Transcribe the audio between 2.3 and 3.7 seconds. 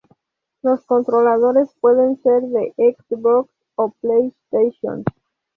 de Xbox